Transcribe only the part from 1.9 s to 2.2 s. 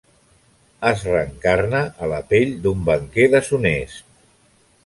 a